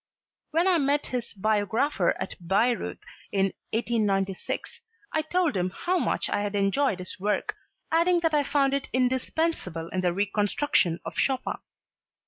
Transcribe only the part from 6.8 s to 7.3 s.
his